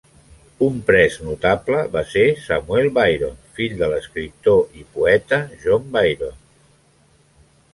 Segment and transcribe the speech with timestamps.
[0.67, 6.37] Un pres notable va ser Samuel Byrom, fill de l'escriptor i poeta John Byrom.